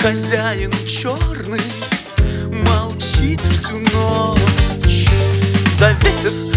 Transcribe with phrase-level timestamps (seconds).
[0.00, 1.60] хозяин черный
[2.66, 5.08] Молчит всю ночь.
[5.78, 6.49] Да ветер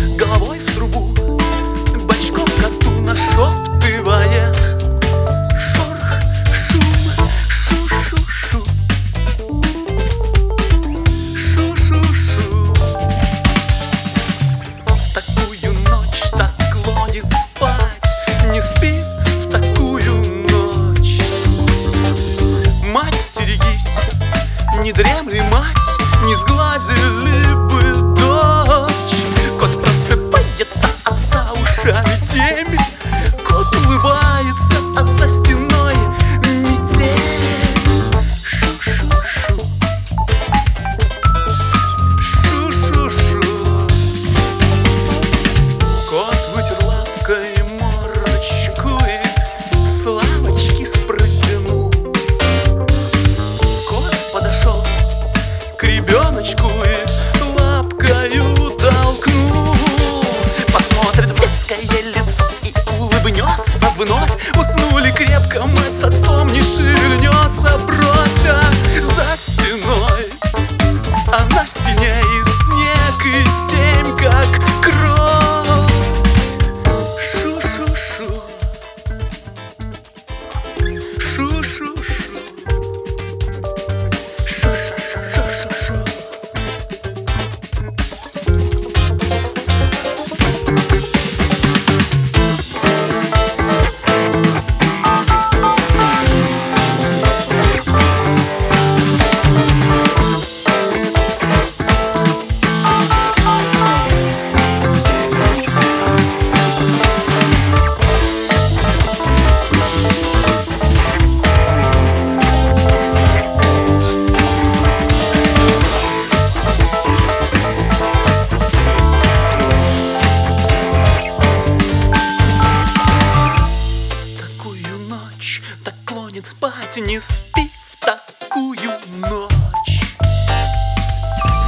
[126.93, 130.01] Кстати, не спи в такую ночь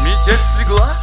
[0.04, 0.96] Метель слегла,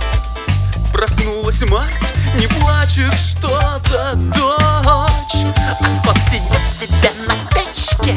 [0.92, 8.16] проснулась мать Не плачет что-то дочь А вот сидит себе на печке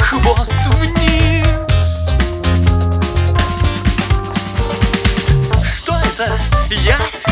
[0.00, 1.46] Хвост вниз
[5.64, 6.38] Что это?
[6.68, 7.24] Ясь?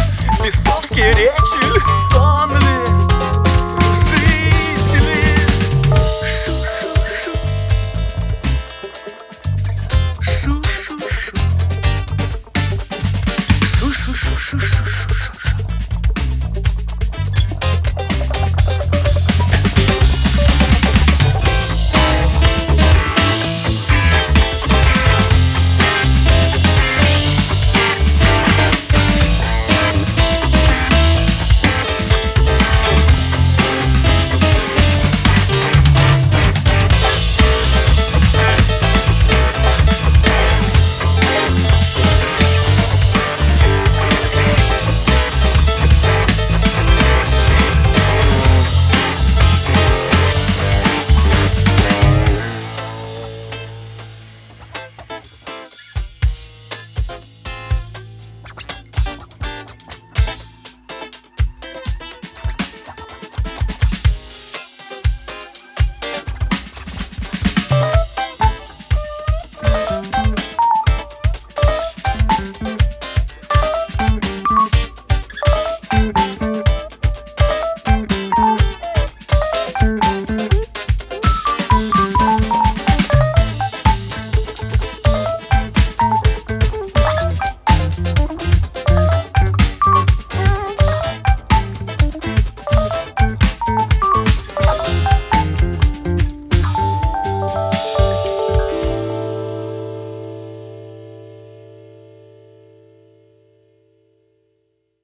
[0.43, 2.13] Бесовские речи?
[2.13, 2.66] Сон